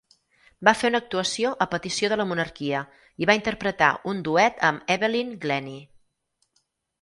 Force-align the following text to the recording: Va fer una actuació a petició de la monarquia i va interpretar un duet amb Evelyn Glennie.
Va 0.67 0.71
fer 0.77 0.89
una 0.93 0.99
actuació 1.03 1.51
a 1.65 1.67
petició 1.73 2.09
de 2.13 2.17
la 2.21 2.25
monarquia 2.29 2.79
i 3.25 3.29
va 3.31 3.35
interpretar 3.41 3.91
un 4.13 4.25
duet 4.29 4.65
amb 4.71 4.91
Evelyn 4.97 5.37
Glennie. 5.45 5.85